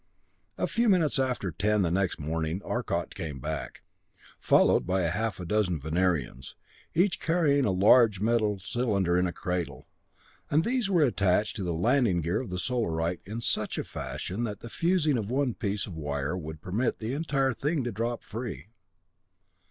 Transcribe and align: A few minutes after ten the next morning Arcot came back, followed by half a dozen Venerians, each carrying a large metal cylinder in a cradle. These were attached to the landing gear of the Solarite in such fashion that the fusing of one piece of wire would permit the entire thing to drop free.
A 0.57 0.65
few 0.65 0.89
minutes 0.89 1.19
after 1.19 1.51
ten 1.51 1.83
the 1.83 1.91
next 1.91 2.19
morning 2.19 2.59
Arcot 2.65 3.13
came 3.13 3.37
back, 3.39 3.83
followed 4.39 4.87
by 4.87 5.01
half 5.01 5.39
a 5.39 5.45
dozen 5.45 5.79
Venerians, 5.79 6.55
each 6.95 7.19
carrying 7.19 7.65
a 7.65 7.71
large 7.71 8.19
metal 8.19 8.57
cylinder 8.57 9.15
in 9.15 9.27
a 9.27 9.31
cradle. 9.31 9.87
These 10.51 10.89
were 10.89 11.03
attached 11.03 11.55
to 11.57 11.63
the 11.63 11.75
landing 11.75 12.21
gear 12.21 12.41
of 12.41 12.49
the 12.49 12.57
Solarite 12.57 13.21
in 13.27 13.41
such 13.41 13.75
fashion 13.81 14.43
that 14.43 14.61
the 14.61 14.71
fusing 14.71 15.19
of 15.19 15.29
one 15.29 15.53
piece 15.53 15.85
of 15.85 15.93
wire 15.95 16.35
would 16.35 16.63
permit 16.63 16.97
the 16.97 17.13
entire 17.13 17.53
thing 17.53 17.83
to 17.83 17.91
drop 17.91 18.23
free. 18.23 18.69